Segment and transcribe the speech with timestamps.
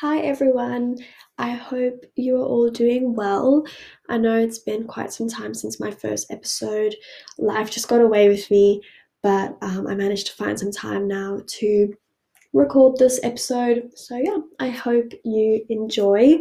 [0.00, 0.96] Hi everyone.
[1.38, 3.64] I hope you are all doing well.
[4.08, 6.96] I know it's been quite some time since my first episode.
[7.38, 8.82] Life just got away with me,
[9.22, 11.94] but um, I managed to find some time now to
[12.52, 13.92] record this episode.
[13.94, 16.38] So, yeah, I hope you enjoy.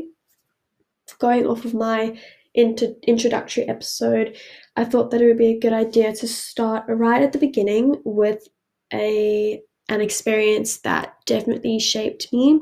[1.20, 2.20] Going off of my
[2.56, 4.36] inter- introductory episode,
[4.76, 8.02] I thought that it would be a good idea to start right at the beginning
[8.04, 8.48] with
[8.92, 12.60] a an experience that definitely shaped me.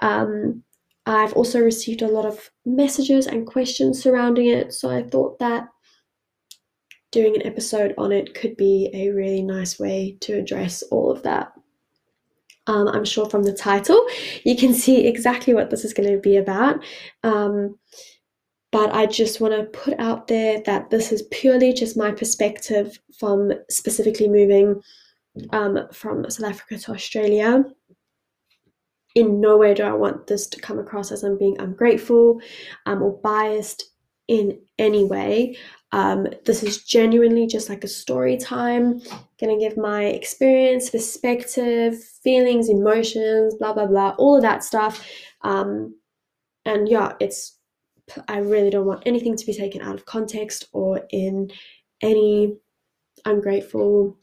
[0.00, 0.62] Um,
[1.06, 5.68] I've also received a lot of messages and questions surrounding it, so I thought that
[7.12, 11.22] doing an episode on it could be a really nice way to address all of
[11.22, 11.52] that.
[12.66, 14.04] Um, I'm sure from the title
[14.44, 16.82] you can see exactly what this is going to be about.
[17.22, 17.78] Um,
[18.72, 22.98] but I just want to put out there that this is purely just my perspective
[23.18, 24.82] from specifically moving
[25.50, 27.64] um, from South Africa to Australia.
[29.14, 32.40] In no way do I want this to come across as I'm being ungrateful
[32.84, 33.90] um, or biased
[34.28, 35.56] in any way.
[35.92, 39.00] Um, this is genuinely just like a story time.
[39.40, 45.06] Gonna give my experience, perspective, feelings, emotions, blah blah blah, all of that stuff.
[45.42, 45.94] Um,
[46.64, 47.58] and yeah, it's
[48.28, 51.50] I really don't want anything to be taken out of context or in
[52.02, 52.56] any
[53.24, 54.18] ungrateful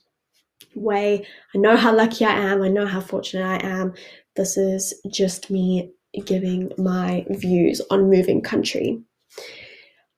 [0.76, 1.26] way.
[1.54, 2.62] I know how lucky I am.
[2.62, 3.94] I know how fortunate I am.
[4.36, 5.92] This is just me
[6.26, 9.02] giving my views on moving country.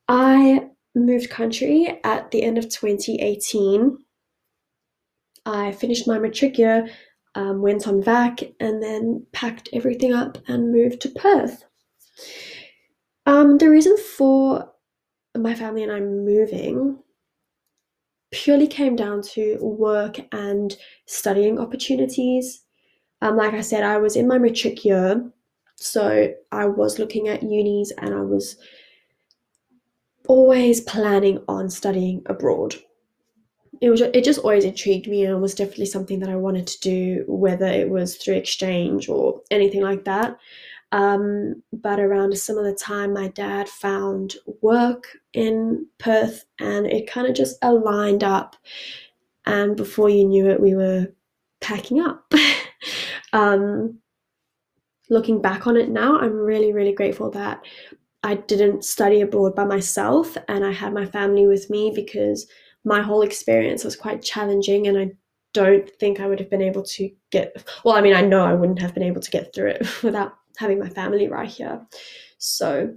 [0.07, 3.97] I moved country at the end of 2018.
[5.45, 6.87] I finished my matric year,
[7.35, 11.63] um, went on vac, and then packed everything up and moved to Perth.
[13.25, 14.71] Um, the reason for
[15.37, 16.99] my family and I moving
[18.35, 22.63] purely came down to work and studying opportunities.
[23.21, 25.31] Um, like I said, I was in my matric year,
[25.77, 28.57] so I was looking at unis and I was
[30.27, 32.75] always planning on studying abroad.
[33.81, 36.79] It was it just always intrigued me and was definitely something that I wanted to
[36.81, 40.37] do, whether it was through exchange or anything like that.
[40.95, 47.27] Um, but around a similar time, my dad found work in Perth and it kind
[47.27, 48.55] of just aligned up.
[49.45, 51.07] And before you knew it, we were
[51.59, 52.31] packing up.
[53.33, 53.99] um,
[55.09, 57.65] looking back on it now, I'm really, really grateful that
[58.23, 62.47] I didn't study abroad by myself and I had my family with me because
[62.85, 65.11] my whole experience was quite challenging and I
[65.51, 68.53] don't think I would have been able to get well I mean I know I
[68.53, 71.85] wouldn't have been able to get through it without having my family right here.
[72.37, 72.95] So,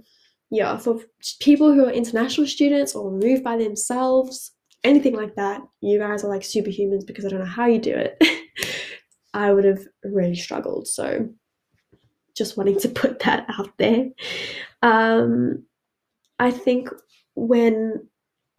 [0.51, 0.99] yeah, for
[1.39, 4.51] people who are international students or move by themselves,
[4.83, 7.95] anything like that, you guys are like superhumans because I don't know how you do
[7.95, 8.21] it.
[9.33, 10.87] I would have really struggled.
[10.87, 11.29] So,
[12.35, 14.07] just wanting to put that out there.
[14.81, 15.65] Um,
[16.39, 16.89] I think
[17.35, 18.07] when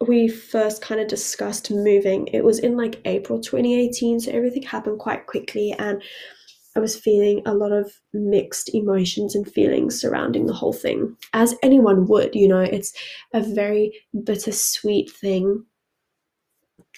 [0.07, 4.99] we first kind of discussed moving, it was in like April 2018, so everything happened
[4.99, 6.01] quite quickly and
[6.75, 11.55] I was feeling a lot of mixed emotions and feelings surrounding the whole thing, as
[11.61, 12.93] anyone would, you know, it's
[13.33, 13.93] a very
[14.23, 15.65] bittersweet thing.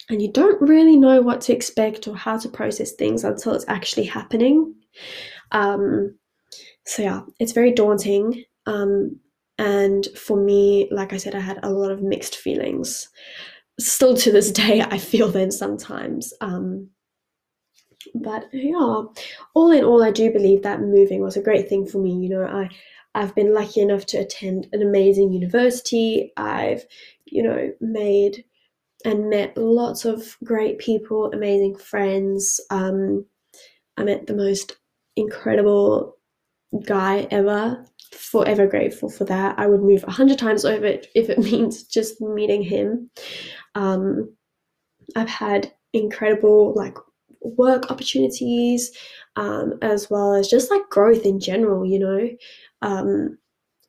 [0.09, 3.65] And you don't really know what to expect or how to process things until it's
[3.67, 4.75] actually happening.
[5.51, 6.17] Um,
[6.85, 8.43] so, yeah, it's very daunting.
[8.65, 9.19] Um,
[9.57, 13.07] and for me, like I said, I had a lot of mixed feelings.
[13.79, 16.33] Still to this day, I feel them sometimes.
[16.41, 16.89] Um,
[18.15, 19.03] but yeah,
[19.53, 22.13] all in all, I do believe that moving was a great thing for me.
[22.13, 22.69] You know, I
[23.15, 26.33] I've been lucky enough to attend an amazing university.
[26.35, 26.85] I've,
[27.25, 28.43] you know, made
[29.05, 32.59] and met lots of great people, amazing friends.
[32.69, 33.25] Um,
[33.97, 34.77] I met the most
[35.15, 36.17] incredible
[36.85, 37.85] guy ever.
[38.11, 39.57] Forever grateful for that.
[39.57, 43.09] I would move a hundred times over if it means just meeting him.
[43.75, 44.35] Um,
[45.15, 46.97] I've had incredible like
[47.43, 48.91] work opportunities,
[49.35, 52.29] um, as well as just like growth in general, you know.
[52.81, 53.37] Um,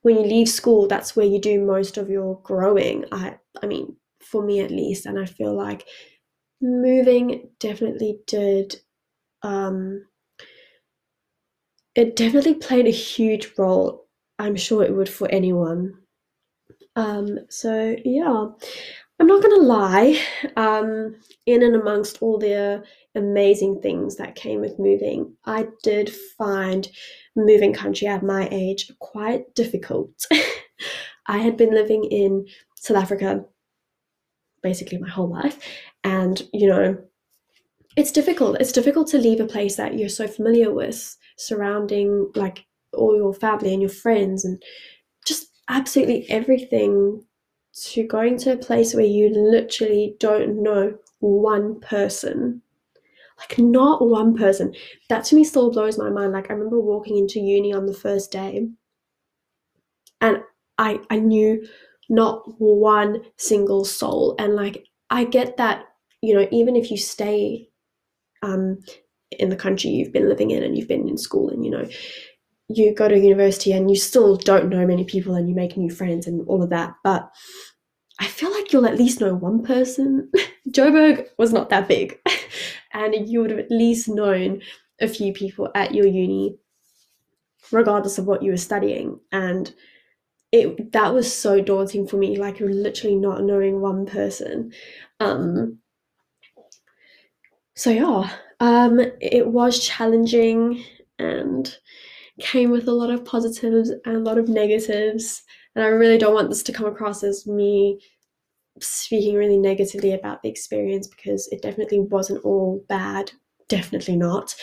[0.03, 3.05] when you leave school, that's where you do most of your growing.
[3.13, 5.87] I, I mean, for me at least, and I feel like
[6.63, 8.77] moving definitely did.
[9.43, 10.07] Um,
[11.95, 14.07] it definitely played a huge role.
[14.39, 15.99] I'm sure it would for anyone.
[16.97, 18.49] Um, so yeah,
[19.21, 20.21] I'm not gonna lie.
[20.57, 21.17] Um,
[21.47, 22.85] in and amongst all the
[23.15, 26.89] amazing things that came with moving, I did find
[27.37, 30.27] moving country at my age quite difficult.
[31.27, 32.47] I had been living in
[32.77, 33.45] South Africa
[34.63, 35.59] basically my whole life,
[36.03, 36.97] and you know,
[37.97, 38.57] it's difficult.
[38.61, 43.35] It's difficult to leave a place that you're so familiar with, surrounding like all your
[43.35, 44.63] family and your friends and
[45.27, 47.25] just absolutely everything
[47.75, 52.63] to going to a place where you literally don't know one person.
[53.39, 54.75] Like not one person.
[55.09, 56.33] That to me still blows my mind.
[56.33, 58.69] Like i remember walking into uni on the first day
[60.21, 60.39] and
[60.79, 61.67] i i knew
[62.09, 64.35] not one single soul.
[64.39, 65.87] And like i get that
[66.23, 67.69] you know even if you stay
[68.43, 68.79] um
[69.39, 71.87] in the country you've been living in and you've been in school and you know
[72.69, 75.91] you go to university and you still don't know many people and you make new
[75.91, 77.31] friends and all of that but
[78.21, 80.31] I feel like you'll at least know one person.
[80.71, 82.19] Joburg was not that big,
[82.93, 84.63] and you would have at least known
[85.01, 86.57] a few people at your uni,
[87.73, 89.19] regardless of what you were studying.
[89.33, 89.75] And
[90.53, 94.73] it that was so daunting for me, like literally not knowing one person.
[95.19, 95.79] Um,
[97.75, 98.31] so yeah,
[98.61, 100.85] um, it was challenging
[101.19, 101.77] and
[102.41, 105.43] came with a lot of positives and a lot of negatives.
[105.75, 108.01] And I really don't want this to come across as me
[108.81, 113.33] speaking really negatively about the experience because it definitely wasn't all bad.
[113.69, 114.55] Definitely not.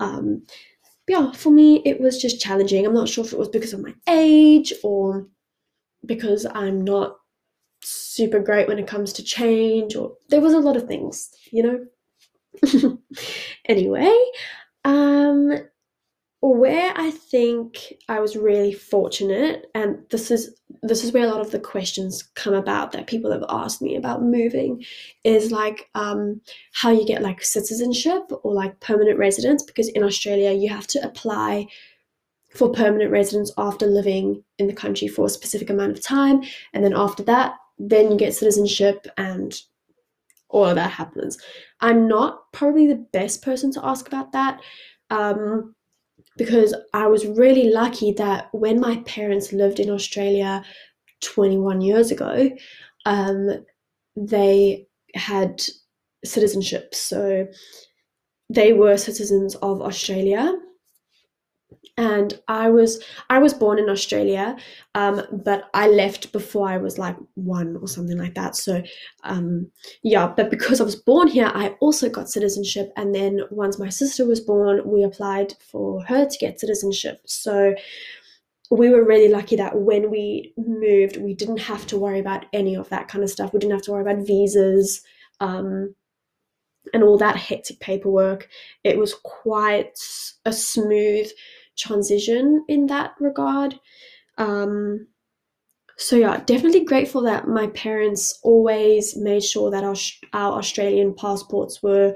[0.00, 0.42] Um,
[1.06, 2.86] yeah, for me, it was just challenging.
[2.86, 5.26] I'm not sure if it was because of my age or
[6.04, 7.16] because I'm not
[7.82, 11.62] super great when it comes to change, or there was a lot of things, you
[11.62, 12.98] know?
[13.66, 14.14] anyway,
[14.84, 15.52] um,
[16.40, 21.40] where I think I was really fortunate, and this is this is where a lot
[21.40, 24.84] of the questions come about that people have asked me about moving,
[25.24, 26.40] is like um,
[26.72, 29.62] how you get like citizenship or like permanent residence.
[29.62, 31.66] Because in Australia, you have to apply
[32.54, 36.42] for permanent residence after living in the country for a specific amount of time,
[36.72, 39.60] and then after that, then you get citizenship and
[40.50, 41.36] all of that happens.
[41.80, 44.60] I'm not probably the best person to ask about that.
[45.10, 45.74] Um,
[46.38, 50.64] because I was really lucky that when my parents lived in Australia
[51.20, 52.50] 21 years ago,
[53.04, 53.64] um,
[54.16, 55.60] they had
[56.24, 56.94] citizenship.
[56.94, 57.48] So
[58.48, 60.56] they were citizens of Australia
[61.98, 64.56] and I was I was born in Australia,
[64.94, 68.54] um, but I left before I was like one or something like that.
[68.54, 68.82] So
[69.24, 69.70] um,
[70.04, 72.92] yeah, but because I was born here, I also got citizenship.
[72.96, 77.20] And then once my sister was born, we applied for her to get citizenship.
[77.26, 77.74] So
[78.70, 82.76] we were really lucky that when we moved, we didn't have to worry about any
[82.76, 83.52] of that kind of stuff.
[83.52, 85.02] We didn't have to worry about visas.
[85.40, 85.94] Um,
[86.94, 88.48] and all that hectic paperwork.
[88.82, 89.98] It was quite
[90.46, 91.30] a smooth
[91.78, 93.78] transition in that regard.
[94.36, 95.08] Um,
[95.96, 99.96] so yeah, definitely grateful that my parents always made sure that our
[100.32, 102.14] our Australian passports were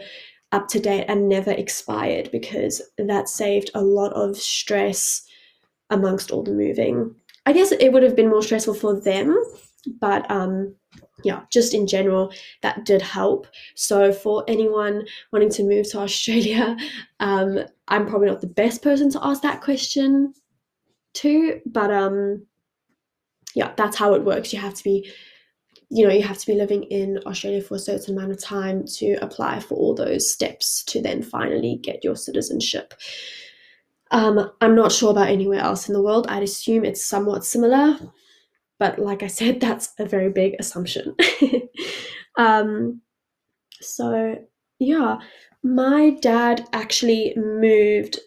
[0.53, 5.27] up to date and never expired because that saved a lot of stress
[5.91, 7.15] amongst all the moving.
[7.45, 9.37] I guess it would have been more stressful for them,
[10.01, 10.77] but um,
[11.25, 12.33] yeah, just in general,
[12.63, 13.47] that did help.
[13.75, 16.77] So, for anyone wanting to move to Australia,
[17.21, 17.61] um,
[17.93, 20.33] I'm probably not the best person to ask that question
[21.13, 22.47] to, but um,
[23.55, 24.51] yeah, that's how it works.
[24.51, 25.11] You have to be,
[25.91, 28.87] you know, you have to be living in Australia for a certain amount of time
[28.97, 32.95] to apply for all those steps to then finally get your citizenship.
[34.11, 36.27] Um, I'm not sure about anywhere else in the world.
[36.31, 37.99] I'd assume it's somewhat similar,
[38.79, 41.15] but like I said, that's a very big assumption.
[42.39, 43.03] um,
[43.83, 44.39] so,
[44.79, 45.19] yeah,
[45.63, 48.19] my dad actually moved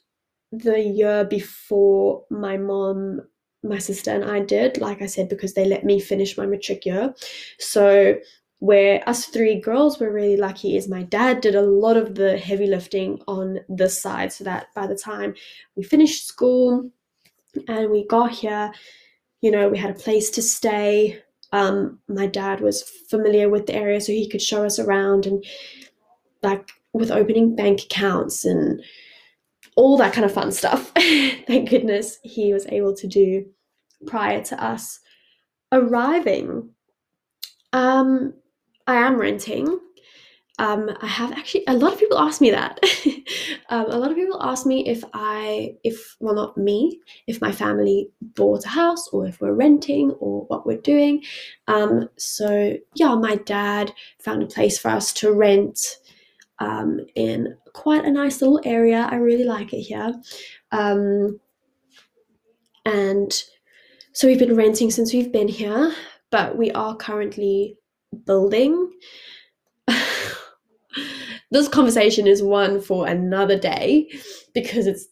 [0.52, 3.22] the year before my mom,
[3.64, 6.86] my sister, and I did, like I said, because they let me finish my matric
[6.86, 7.14] year.
[7.60, 8.16] So,
[8.60, 12.38] where us three girls were really lucky is my dad did a lot of the
[12.38, 15.36] heavy lifting on this side so that by the time
[15.76, 16.90] we finished school
[17.68, 18.72] and we got here
[19.46, 21.22] you know, we had a place to stay.
[21.52, 25.46] Um, my dad was familiar with the area, so he could show us around and
[26.42, 28.82] like with opening bank accounts and
[29.76, 30.92] all that kind of fun stuff.
[31.48, 33.46] Thank goodness he was able to do
[34.08, 35.00] prior to us
[35.72, 36.70] arriving.
[37.74, 38.34] Um,
[38.88, 39.80] I am renting
[40.58, 42.80] um, I have actually a lot of people ask me that.
[43.70, 47.52] um, a lot of people ask me if I, if well, not me, if my
[47.52, 51.24] family bought a house or if we're renting or what we're doing.
[51.68, 55.98] Um, so yeah, my dad found a place for us to rent
[56.60, 59.08] um, in quite a nice little area.
[59.10, 60.14] I really like it here,
[60.72, 61.40] um,
[62.86, 63.44] and
[64.14, 65.94] so we've been renting since we've been here,
[66.32, 67.78] but we are currently
[68.26, 68.92] building
[71.52, 74.10] this conversation is one for another day
[74.54, 75.08] because it's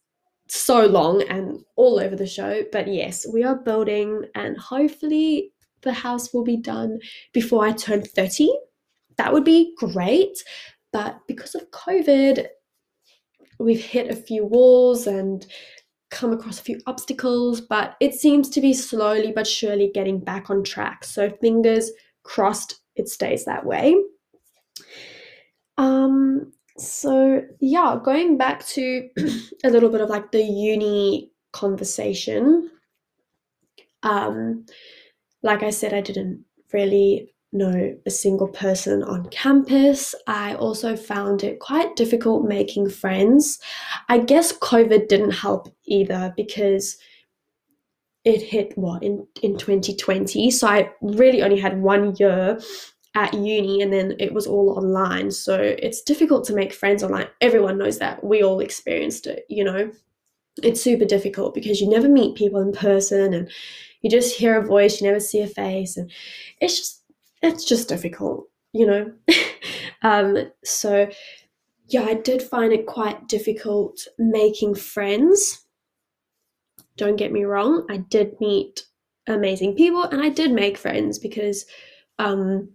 [0.48, 2.64] so long and all over the show.
[2.72, 7.00] But yes, we are building, and hopefully, the house will be done
[7.34, 8.50] before I turn 30.
[9.18, 10.44] That would be great.
[10.94, 12.46] But because of COVID,
[13.60, 15.46] we've hit a few walls and
[16.12, 20.50] come across a few obstacles, but it seems to be slowly but surely getting back
[20.50, 21.04] on track.
[21.04, 21.92] So, fingers
[22.24, 23.96] crossed it stays that way.
[25.78, 29.10] Um, so yeah, going back to
[29.64, 32.70] a little bit of like the uni conversation.
[34.04, 34.66] Um,
[35.42, 40.14] like I said, I didn't really know a single person on campus.
[40.28, 43.60] I also found it quite difficult making friends.
[44.10, 46.98] I guess COVID didn't help either because
[48.26, 52.58] it hit what in in 2020 so i really only had one year
[53.16, 55.30] at uni and then it was all online.
[55.32, 57.28] So it's difficult to make friends online.
[57.42, 58.24] Everyone knows that.
[58.24, 59.92] We all experienced it you know?
[60.62, 63.50] It's super difficult because you never meet people in person and
[64.02, 66.12] you just hear a voice you never see a face and
[66.60, 67.03] it's just
[67.44, 69.12] it's just difficult you know
[70.02, 71.08] um so
[71.88, 75.64] yeah i did find it quite difficult making friends
[76.98, 78.86] don't get me wrong, I did meet
[79.28, 81.66] amazing people and I did make friends because,
[82.20, 82.70] um,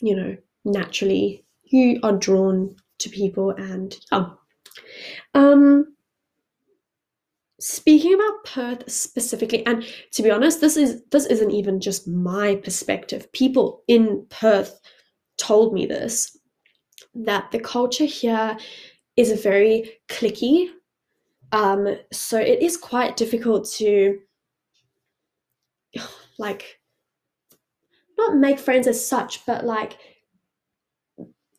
[0.00, 4.36] you know, naturally you are drawn to people and oh.
[5.34, 5.94] Um,
[7.60, 12.56] speaking about Perth specifically, and to be honest, this is this isn't even just my
[12.56, 13.30] perspective.
[13.32, 14.80] People in Perth
[15.38, 16.36] told me this
[17.14, 18.56] that the culture here
[19.16, 20.70] is a very clicky
[21.52, 24.18] um, so it is quite difficult to
[26.38, 26.78] like
[28.18, 29.98] not make friends as such, but like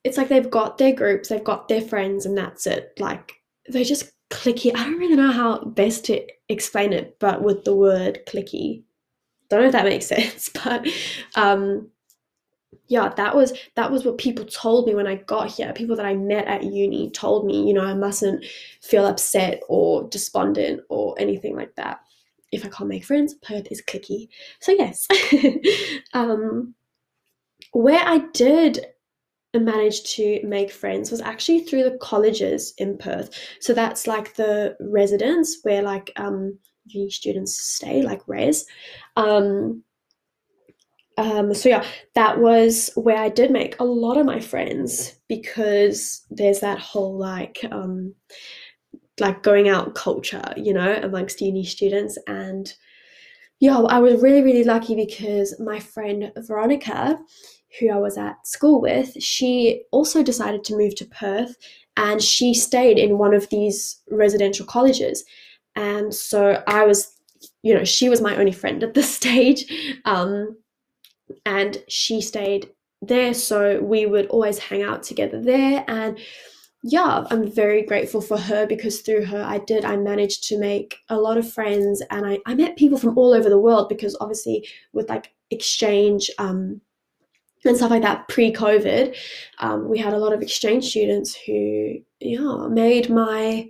[0.04, 2.94] it's like they've got their groups, they've got their friends, and that's it.
[3.00, 3.34] Like
[3.70, 4.72] they just clicky.
[4.76, 8.84] I don't really know how best to explain it, but with the word clicky.
[9.50, 10.88] Don't know if that makes sense, but
[11.36, 11.90] um
[12.92, 16.06] yeah that was that was what people told me when i got here people that
[16.06, 18.44] i met at uni told me you know i mustn't
[18.82, 22.02] feel upset or despondent or anything like that
[22.52, 24.28] if i can't make friends perth is clicky
[24.60, 25.08] so yes
[26.14, 26.74] um,
[27.72, 28.86] where i did
[29.60, 33.30] manage to make friends was actually through the colleges in perth
[33.60, 38.66] so that's like the residence where like um uni students stay like res
[39.18, 39.84] um
[41.18, 46.26] um, so yeah, that was where I did make a lot of my friends because
[46.32, 48.16] there's that whole like um,
[49.20, 52.18] like going out culture, you know, amongst uni students.
[52.28, 52.74] And
[53.60, 57.20] yeah, I was really really lucky because my friend Veronica,
[57.80, 61.56] who I was at school with, she also decided to move to Perth,
[61.98, 65.24] and she stayed in one of these residential colleges.
[65.76, 67.16] And so I was,
[67.64, 69.66] you know, she was my only friend at this stage.
[70.06, 70.58] Um,
[71.46, 72.70] and she stayed
[73.02, 76.20] there so we would always hang out together there and
[76.84, 80.98] yeah i'm very grateful for her because through her i did i managed to make
[81.10, 84.16] a lot of friends and i, I met people from all over the world because
[84.22, 86.80] obviously with like exchange um,
[87.66, 89.16] and stuff like that pre-covid
[89.60, 93.70] um, we had a lot of exchange students who yeah made my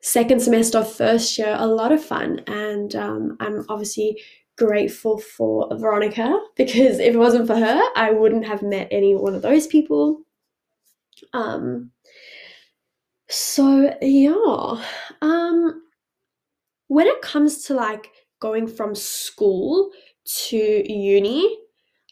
[0.00, 4.18] second semester of first year a lot of fun and um, i'm obviously
[4.56, 9.34] grateful for Veronica because if it wasn't for her, I wouldn't have met any one
[9.34, 10.22] of those people.
[11.32, 11.90] Um,
[13.28, 14.82] so yeah,
[15.22, 15.82] um,
[16.88, 18.10] when it comes to like
[18.40, 19.90] going from school
[20.48, 21.58] to uni,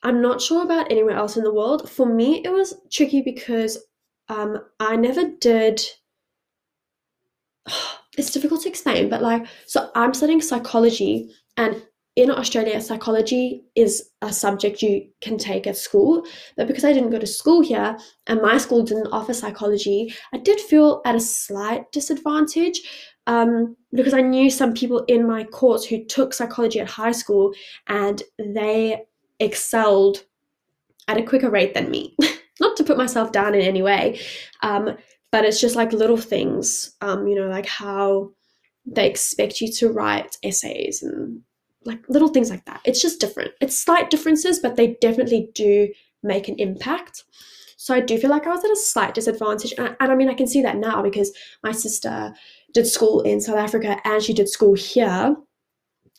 [0.02, 1.90] I'm not sure about anywhere else in the world.
[1.90, 3.78] For me, it was tricky because
[4.28, 5.80] um, I never did.
[8.18, 11.80] It's difficult to explain, but like, so I'm studying psychology, and
[12.16, 16.24] in Australia, psychology is a subject you can take at school.
[16.56, 20.38] But because I didn't go to school here and my school didn't offer psychology, I
[20.38, 22.80] did feel at a slight disadvantage
[23.26, 27.54] um, because I knew some people in my course who took psychology at high school
[27.86, 29.02] and they
[29.40, 30.24] excelled
[31.08, 32.16] at a quicker rate than me.
[32.60, 34.20] Not to put myself down in any way,
[34.62, 34.96] um,
[35.32, 38.32] but it's just like little things, um, you know, like how
[38.84, 41.40] they expect you to write essays and
[41.84, 42.80] like little things like that.
[42.84, 43.52] It's just different.
[43.60, 45.88] It's slight differences, but they definitely do
[46.22, 47.24] make an impact.
[47.76, 49.72] So I do feel like I was at a slight disadvantage.
[49.78, 51.32] And, and I mean, I can see that now because
[51.62, 52.34] my sister
[52.74, 55.34] did school in South Africa and she did school here.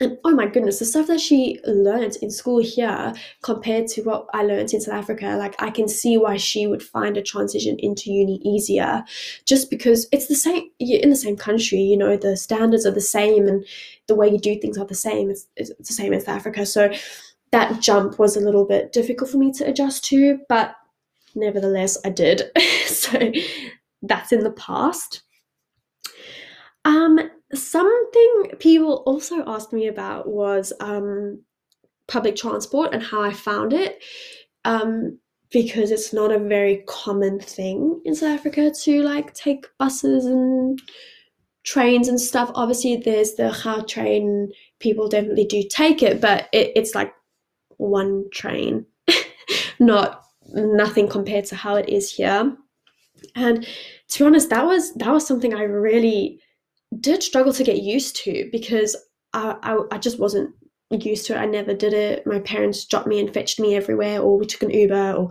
[0.01, 4.27] And oh my goodness, the stuff that she learned in school here compared to what
[4.33, 7.77] I learned in South Africa, like I can see why she would find a transition
[7.79, 9.03] into uni easier,
[9.45, 10.69] just because it's the same.
[10.79, 13.63] You're in the same country, you know, the standards are the same, and
[14.07, 15.29] the way you do things are the same.
[15.29, 16.91] It's, it's the same as Africa, so
[17.51, 20.75] that jump was a little bit difficult for me to adjust to, but
[21.35, 22.43] nevertheless, I did.
[22.87, 23.31] so
[24.01, 25.21] that's in the past.
[26.85, 27.19] Um,
[27.53, 31.41] something people also asked me about was um,
[32.07, 34.03] public transport and how I found it.
[34.65, 35.19] Um,
[35.51, 40.81] because it's not a very common thing in South Africa to like take buses and
[41.63, 42.51] trains and stuff.
[42.55, 44.47] Obviously, there's the Gautrain.
[44.79, 47.13] People definitely do take it, but it, it's like
[47.77, 48.85] one train,
[49.79, 52.55] not nothing compared to how it is here.
[53.35, 53.67] And
[54.09, 56.39] to be honest, that was that was something I really
[56.99, 58.95] did struggle to get used to because
[59.33, 60.53] I, I, I just wasn't
[60.91, 61.39] used to it.
[61.39, 62.27] I never did it.
[62.27, 65.29] My parents dropped me and fetched me everywhere, or we took an Uber, or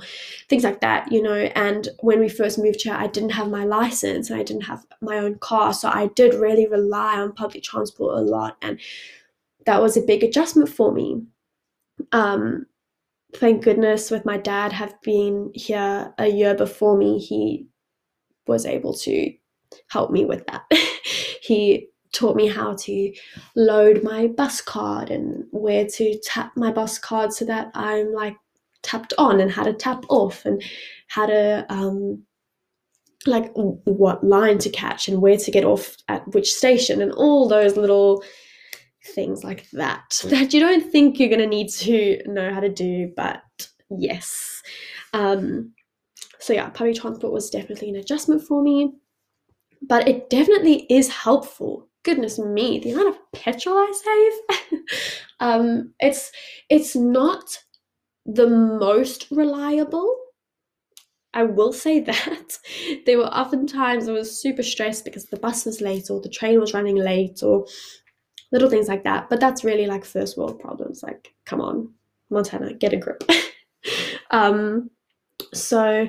[0.49, 1.35] things like that, you know.
[1.35, 4.87] And when we first moved here, I didn't have my license and I didn't have
[5.02, 5.75] my own car.
[5.75, 8.57] So I did really rely on public transport a lot.
[8.62, 8.81] And
[9.67, 11.23] that was a big adjustment for me.
[12.12, 12.67] Um,
[13.35, 17.67] thank goodness, with my dad have been here a year before me, he
[18.47, 19.33] was able to
[19.88, 20.62] help me with that.
[21.50, 23.12] he taught me how to
[23.57, 28.37] load my bus card and where to tap my bus card so that I'm like
[28.83, 30.62] tapped on and how to tap off and
[31.09, 32.23] how to um
[33.26, 37.49] like what line to catch and where to get off at which station and all
[37.49, 38.23] those little
[39.14, 42.69] things like that that you don't think you're going to need to know how to
[42.69, 43.42] do but
[43.90, 44.62] yes.
[45.12, 45.73] Um
[46.38, 48.92] so yeah public transport was definitely an adjustment for me
[49.82, 51.88] but it definitely is helpful.
[52.02, 54.80] Goodness me, the amount of petrol I save.
[55.40, 56.32] um, it's
[56.68, 57.58] it's not
[58.26, 60.16] the most reliable.
[61.32, 62.58] I will say that.
[63.06, 66.28] there were often times I was super stressed because the bus was late or the
[66.28, 67.66] train was running late or
[68.52, 69.28] little things like that.
[69.28, 71.02] But that's really like first world problems.
[71.02, 71.92] Like, come on,
[72.33, 73.22] Montanna, get a grip.
[74.31, 74.90] um,
[75.55, 76.09] so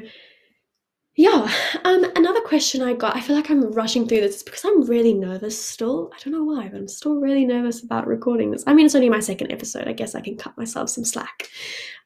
[1.15, 1.51] yeah.
[1.83, 5.13] Um, another question I got, I feel like I'm rushing through this because I'm really
[5.13, 6.11] nervous still.
[6.13, 8.63] I don't know why, but I'm still really nervous about recording this.
[8.65, 9.87] I mean, it's only my second episode.
[9.87, 11.49] I guess I can cut myself some slack.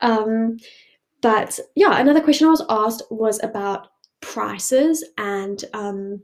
[0.02, 0.58] Um,
[1.22, 3.88] but yeah, another question I was asked was about
[4.22, 6.24] prices and um,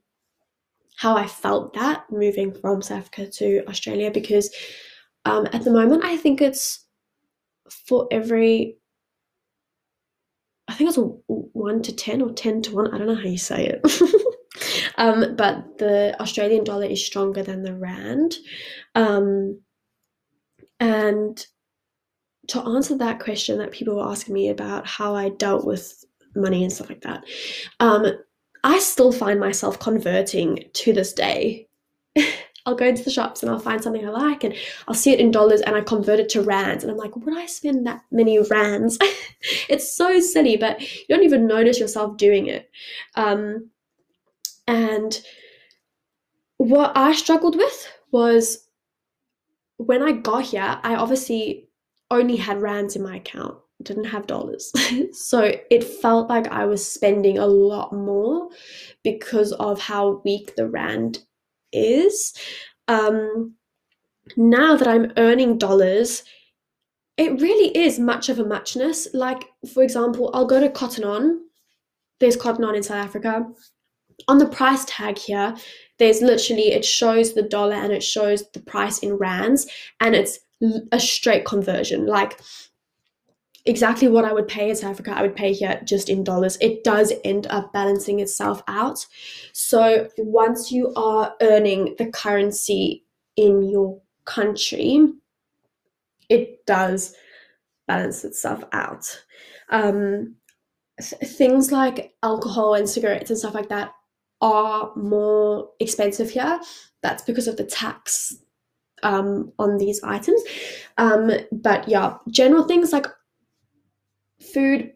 [0.95, 4.53] how I felt that moving from South Africa to Australia because
[5.25, 6.85] um, at the moment I think it's
[7.69, 8.77] for every
[10.71, 12.93] I think it's a one to ten or ten to one.
[12.93, 14.35] I don't know how you say it.
[14.97, 18.35] um, but the Australian dollar is stronger than the rand.
[18.95, 19.59] Um,
[20.79, 21.45] and
[22.47, 26.05] to answer that question that people were asking me about how I dealt with
[26.37, 27.25] money and stuff like that,
[27.81, 28.05] um,
[28.63, 31.67] I still find myself converting to this day.
[32.65, 34.53] I'll go into the shops and I'll find something I like and
[34.87, 37.35] I'll see it in dollars and I convert it to rands and I'm like, would
[37.35, 38.97] I spend that many rands?
[39.69, 42.69] it's so silly, but you don't even notice yourself doing it.
[43.15, 43.69] Um,
[44.67, 45.19] and
[46.57, 48.67] what I struggled with was
[49.77, 51.67] when I got here, I obviously
[52.11, 54.71] only had rands in my account, didn't have dollars.
[55.13, 58.49] so it felt like I was spending a lot more
[59.03, 61.23] because of how weak the rand
[61.71, 62.33] is.
[62.87, 63.55] Um,
[64.37, 66.23] now that I'm earning dollars,
[67.17, 69.07] it really is much of a muchness.
[69.13, 71.41] Like, for example, I'll go to Cotton On.
[72.19, 73.45] There's Cotton On in South Africa.
[74.27, 75.55] On the price tag here,
[75.97, 79.67] there's literally, it shows the dollar and it shows the price in rands,
[79.99, 80.39] and it's
[80.91, 82.05] a straight conversion.
[82.05, 82.39] Like,
[83.65, 86.57] exactly what I would pay in South Africa, I would pay here just in dollars.
[86.61, 89.05] It does end up balancing itself out.
[89.53, 95.07] So once you are earning the currency in your country,
[96.29, 97.13] it does
[97.87, 99.23] balance itself out.
[99.69, 100.35] Um,
[100.99, 103.91] th- things like alcohol and cigarettes and stuff like that
[104.41, 106.59] are more expensive here.
[107.03, 108.35] That's because of the tax
[109.03, 110.41] um, on these items.
[110.97, 113.07] Um, but yeah, general things like
[114.41, 114.91] food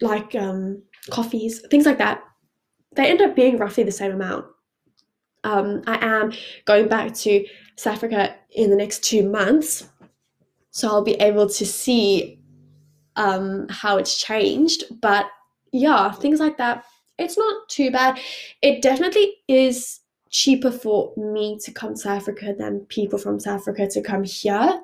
[0.00, 2.22] like um, coffees, things like that,
[2.94, 4.46] they end up being roughly the same amount.
[5.44, 6.32] Um, I am
[6.66, 7.44] going back to
[7.76, 9.88] South Africa in the next two months,
[10.70, 12.38] so I'll be able to see
[13.16, 14.84] um, how it's changed.
[15.00, 15.26] But
[15.72, 16.84] yeah, things like that,
[17.18, 18.20] it's not too bad.
[18.60, 23.60] It definitely is cheaper for me to come to South Africa than people from South
[23.60, 24.80] Africa to come here.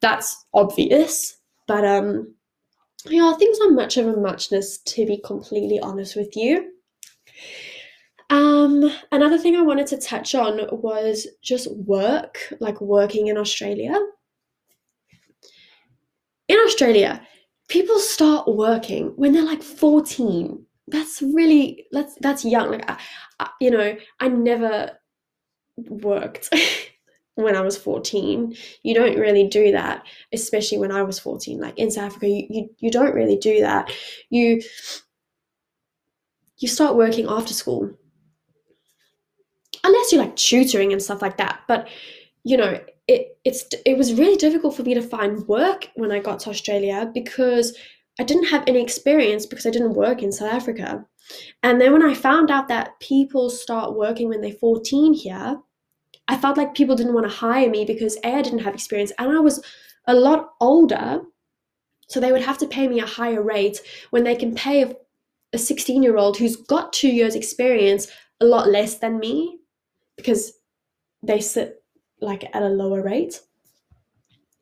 [0.00, 2.34] That's obvious, but um,
[3.06, 6.72] yeah, things are much of a muchness to be completely honest with you.
[8.30, 13.98] Um, another thing I wanted to touch on was just work, like working in Australia.
[16.48, 17.26] In Australia,
[17.68, 20.64] people start working when they're like 14.
[20.86, 22.70] That's really that's that's young.
[22.70, 22.98] Like I,
[23.40, 24.90] I, you know, I never
[25.76, 26.52] worked
[27.42, 28.56] when I was 14.
[28.82, 31.60] You don't really do that, especially when I was 14.
[31.60, 33.90] Like in South Africa, you, you, you don't really do that.
[34.30, 34.62] You
[36.58, 37.90] you start working after school
[39.82, 41.60] unless you're like tutoring and stuff like that.
[41.66, 41.88] But
[42.44, 46.20] you know, it it's it was really difficult for me to find work when I
[46.20, 47.76] got to Australia because
[48.18, 51.04] I didn't have any experience because I didn't work in South Africa.
[51.62, 55.58] And then when I found out that people start working when they're 14 here,
[56.30, 59.10] I felt like people didn't want to hire me because A, I didn't have experience
[59.18, 59.60] and I was
[60.06, 61.22] a lot older.
[62.08, 64.94] So they would have to pay me a higher rate when they can pay
[65.52, 68.06] a 16 year old who's got two years' experience
[68.40, 69.58] a lot less than me
[70.16, 70.52] because
[71.20, 71.82] they sit
[72.20, 73.40] like at a lower rate.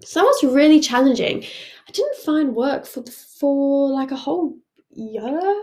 [0.02, 1.44] So that was really challenging.
[1.86, 4.56] I didn't find work for for like a whole
[4.90, 5.54] year.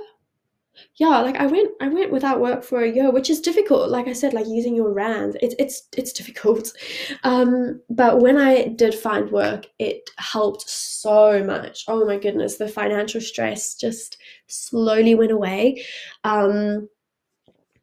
[0.95, 3.89] Yeah, like I went I went without work for a year, which is difficult.
[3.89, 6.71] Like I said, like using your rand, it's it's it's difficult.
[7.23, 11.83] Um, but when I did find work, it helped so much.
[11.87, 15.83] Oh my goodness, the financial stress just slowly went away.
[16.23, 16.87] Um,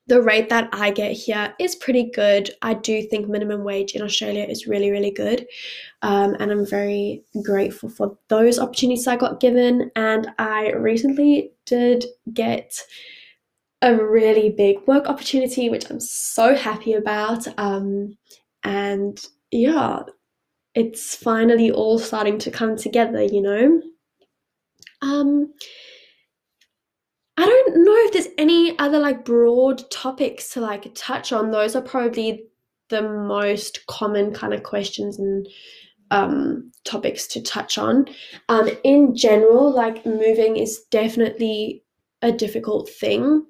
[0.08, 2.50] the rate that I get here is pretty good.
[2.60, 5.46] I do think minimum wage in Australia is really, really good.
[6.02, 9.90] Um, and I'm very grateful for those opportunities I got given.
[9.94, 12.74] And I recently did get
[13.80, 17.46] a really big work opportunity, which I'm so happy about.
[17.58, 18.16] Um,
[18.64, 20.00] and yeah,
[20.74, 23.82] it's finally all starting to come together, you know?
[25.02, 25.52] Um,
[27.36, 31.50] I don't know if there's any other like broad topics to like touch on.
[31.50, 32.46] Those are probably
[32.90, 35.48] the most common kind of questions and
[36.10, 38.06] um, topics to touch on.
[38.48, 41.82] Um, in general, like moving is definitely
[42.20, 43.46] a difficult thing.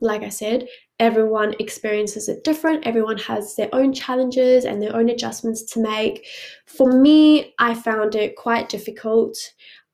[0.00, 2.86] Like I said, everyone experiences it different.
[2.86, 6.26] Everyone has their own challenges and their own adjustments to make.
[6.66, 9.36] For me, I found it quite difficult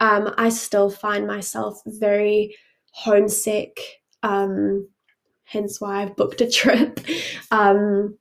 [0.00, 2.56] um, I still find myself very
[2.92, 3.78] homesick.
[4.22, 4.88] Um,
[5.44, 7.00] hence why I've booked a trip.
[7.50, 8.18] Um,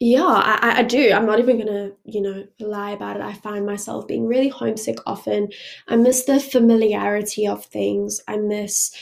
[0.00, 1.12] yeah, I, I do.
[1.12, 3.22] I'm not even gonna, you know, lie about it.
[3.22, 5.48] I find myself being really homesick often.
[5.86, 8.20] I miss the familiarity of things.
[8.26, 8.92] I miss,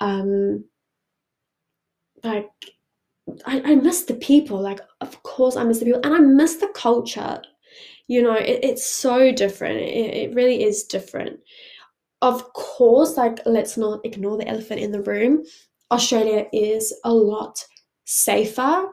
[0.00, 0.64] um,
[2.22, 2.50] like,
[3.46, 4.60] I, I miss the people.
[4.60, 7.40] Like, of course, I miss the people, and I miss the culture
[8.10, 9.78] you know it, it's so different.
[9.78, 11.38] It, it really is different.
[12.20, 15.44] Of course like let's not ignore the elephant in the room.
[15.92, 17.64] Australia is a lot
[18.06, 18.88] safer.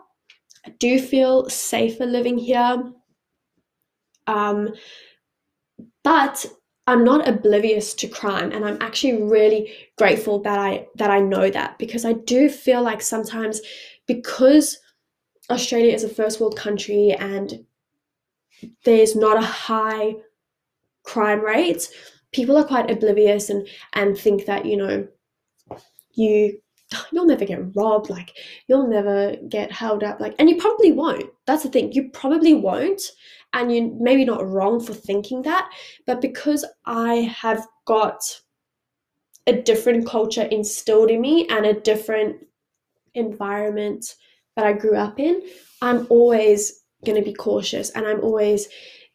[0.66, 2.94] I do feel safer living here.
[4.28, 4.76] Um
[6.04, 6.46] but
[6.88, 11.50] i'm not oblivious to crime and i'm actually really grateful that i that i know
[11.50, 13.62] that because i do feel like sometimes
[14.08, 14.80] because
[15.50, 17.66] australia is a first world country and
[18.84, 20.16] there's not a high
[21.04, 21.90] crime rate,
[22.32, 25.08] people are quite oblivious and and think that you know
[26.14, 26.60] you
[27.12, 28.36] you'll never get robbed like
[28.68, 31.30] you'll never get held up like and you probably won't.
[31.46, 31.92] That's the thing.
[31.92, 33.02] You probably won't
[33.54, 35.70] and you're maybe not wrong for thinking that
[36.06, 38.22] but because i have got
[39.48, 42.38] a different culture instilled in me and a different
[43.14, 44.16] environment
[44.56, 45.42] that i grew up in
[45.82, 48.68] i'm always going to be cautious and I'm always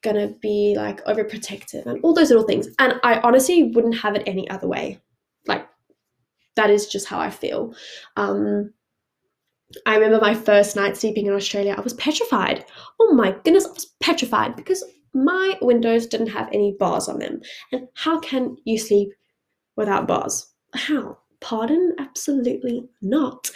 [0.03, 2.69] going to be like overprotective and all those little things.
[2.79, 5.01] And I honestly wouldn't have it any other way.
[5.47, 5.67] Like,
[6.57, 7.75] that is just how I feel.
[8.17, 8.73] Um,
[9.87, 12.65] I remember my first night sleeping in Australia, I was petrified.
[13.01, 17.41] Oh my goodness, I was petrified because my windows didn't have any bars on them.
[17.71, 19.11] And how can you sleep
[19.77, 20.47] without bars?
[20.75, 21.19] How?
[21.41, 21.95] Pardon?
[21.99, 23.51] Absolutely not.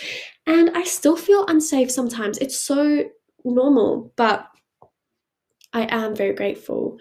[0.47, 2.39] And I still feel unsafe sometimes.
[2.39, 3.05] It's so
[3.45, 4.13] normal.
[4.17, 4.47] But
[5.73, 6.99] I am very grateful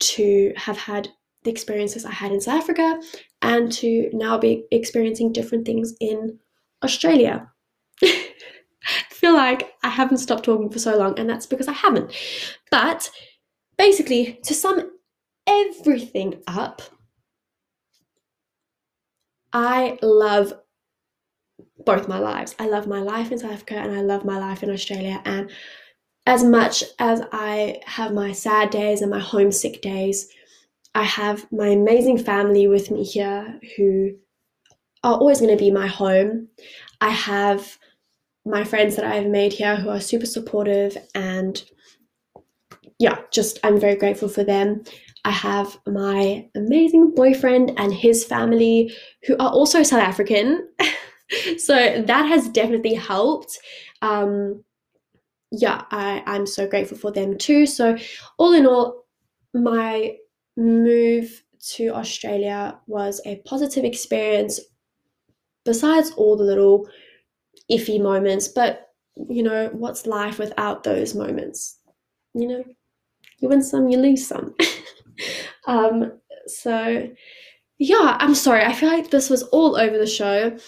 [0.00, 1.08] to have had
[1.44, 3.00] the experiences I had in South Africa
[3.42, 6.38] and to now be experiencing different things in
[6.82, 7.50] Australia.
[8.02, 12.12] I feel like I haven't stopped talking for so long, and that's because I haven't.
[12.70, 13.10] But
[13.78, 14.90] basically, to sum
[15.46, 16.82] everything up,
[19.52, 20.52] I love
[21.84, 22.54] both my lives.
[22.58, 25.20] I love my life in South Africa and I love my life in Australia.
[25.24, 25.50] And
[26.26, 30.28] as much as I have my sad days and my homesick days,
[30.94, 34.12] I have my amazing family with me here who
[35.02, 36.48] are always going to be my home.
[37.00, 37.78] I have
[38.46, 41.62] my friends that I've made here who are super supportive and
[42.98, 44.84] yeah, just I'm very grateful for them.
[45.24, 48.94] I have my amazing boyfriend and his family
[49.26, 50.68] who are also South African.
[51.58, 53.58] so that has definitely helped.
[54.02, 54.64] Um,
[55.50, 57.66] yeah, I, I'm so grateful for them too.
[57.66, 57.96] So,
[58.38, 59.04] all in all,
[59.52, 60.16] my
[60.56, 61.42] move
[61.74, 64.60] to Australia was a positive experience,
[65.64, 66.88] besides all the little
[67.70, 68.48] iffy moments.
[68.48, 68.88] But,
[69.28, 71.78] you know, what's life without those moments?
[72.34, 72.64] You know,
[73.38, 74.54] you win some, you lose some.
[75.66, 77.08] um, so,
[77.78, 78.64] yeah, I'm sorry.
[78.64, 80.58] I feel like this was all over the show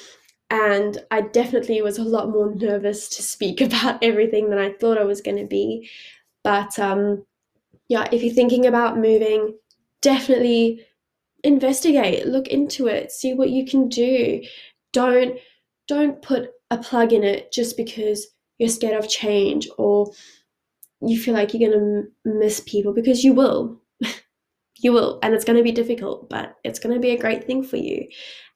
[0.50, 4.98] and I definitely was a lot more nervous to speak about everything than I thought
[4.98, 5.88] I was going to be.
[6.42, 7.24] But um,
[7.88, 9.56] yeah, if you're thinking about moving,
[10.02, 10.86] definitely
[11.42, 14.42] investigate, look into it, see what you can do.
[14.92, 15.38] Don't
[15.88, 18.26] don't put a plug in it just because
[18.58, 20.10] you're scared of change or
[21.00, 21.80] you feel like you're going
[22.24, 23.80] to miss people because you will.
[24.86, 27.44] You will, and it's going to be difficult, but it's going to be a great
[27.44, 28.06] thing for you.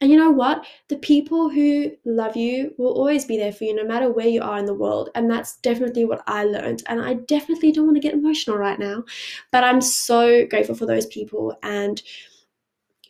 [0.01, 0.65] And you know what?
[0.89, 4.41] The people who love you will always be there for you no matter where you
[4.43, 5.11] are in the world.
[5.15, 6.83] And that's definitely what I learned.
[6.87, 9.05] And I definitely don't want to get emotional right now,
[9.51, 12.01] but I'm so grateful for those people and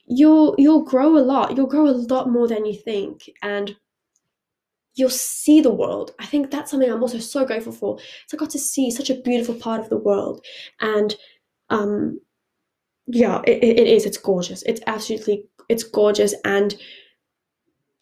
[0.06, 1.56] you'll you'll grow a lot.
[1.56, 3.76] You'll grow a lot more than you think and
[4.94, 6.14] you'll see the world.
[6.18, 7.98] I think that's something I'm also so grateful for.
[8.26, 10.44] So I got to see such a beautiful part of the world
[10.80, 11.14] and
[11.70, 12.20] um
[13.12, 14.07] yeah it, it is.
[14.07, 14.62] It's gorgeous.
[14.64, 16.35] It's absolutely it's gorgeous.
[16.44, 16.75] And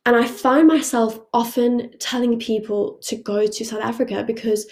[0.06, 4.66] and i find myself often telling people to go to south africa because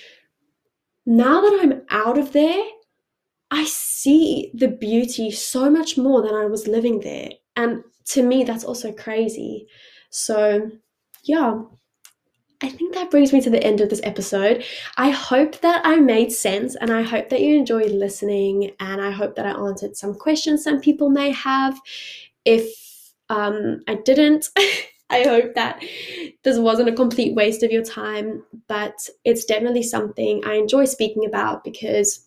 [1.05, 2.65] now that i'm out of there
[3.51, 7.29] i see the beauty so much more than i was living there.
[7.55, 9.67] And to me that's also crazy.
[10.11, 10.71] So
[11.25, 11.61] yeah
[12.63, 14.65] I think that brings me to the end of this episode.
[14.97, 19.11] I hope that I made sense and I hope that you enjoyed listening and I
[19.11, 21.79] hope that I answered some questions some people may have.
[22.45, 24.49] If um, I didn't,
[25.11, 25.83] I hope that
[26.43, 31.27] this wasn't a complete waste of your time, but it's definitely something I enjoy speaking
[31.27, 32.26] about because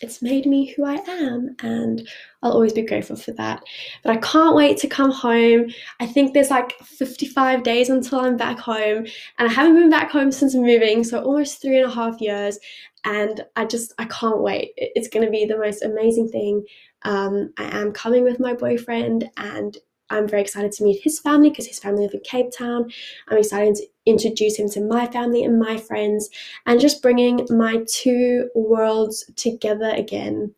[0.00, 2.08] it's made me who I am, and
[2.42, 3.62] I'll always be grateful for that.
[4.02, 5.70] But I can't wait to come home.
[6.00, 9.06] I think there's like 55 days until I'm back home,
[9.38, 12.58] and I haven't been back home since moving, so almost three and a half years.
[13.04, 14.72] And I just, I can't wait.
[14.76, 16.64] It's going to be the most amazing thing.
[17.02, 19.76] Um, I am coming with my boyfriend, and
[20.10, 22.90] I'm very excited to meet his family because his family live in Cape Town.
[23.28, 26.28] I'm excited introduce him to my family and my friends
[26.66, 30.54] and just bringing my two worlds together again.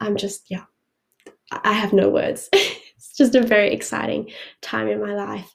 [0.00, 0.64] I'm just, yeah,
[1.50, 2.48] I have no words.
[2.52, 4.30] it's just a very exciting
[4.62, 5.54] time in my life.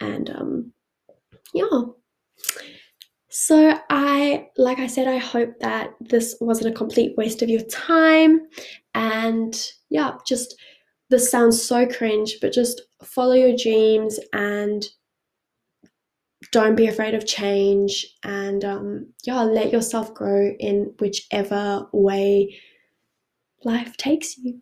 [0.00, 0.72] And um,
[1.52, 1.82] yeah.
[3.32, 7.62] So, I, like I said, I hope that this wasn't a complete waste of your
[7.62, 8.40] time.
[8.94, 9.56] And
[9.88, 10.56] yeah, just
[11.10, 14.84] this sounds so cringe, but just follow your dreams and
[16.52, 22.58] don't be afraid of change and um, yeah, let yourself grow in whichever way
[23.64, 24.60] life takes you.